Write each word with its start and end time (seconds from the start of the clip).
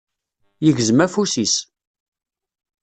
Yegzem 0.65 0.99
afus-is. 1.05 1.55